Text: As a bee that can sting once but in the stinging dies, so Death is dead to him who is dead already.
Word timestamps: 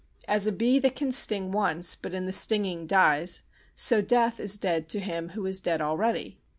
As 0.27 0.47
a 0.47 0.51
bee 0.51 0.79
that 0.79 0.95
can 0.95 1.11
sting 1.11 1.51
once 1.51 1.95
but 1.95 2.15
in 2.15 2.25
the 2.25 2.33
stinging 2.33 2.87
dies, 2.87 3.43
so 3.75 4.01
Death 4.01 4.39
is 4.39 4.57
dead 4.57 4.89
to 4.89 4.99
him 4.99 5.29
who 5.37 5.45
is 5.45 5.61
dead 5.61 5.79
already. 5.79 6.39